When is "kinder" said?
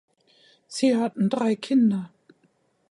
1.55-2.09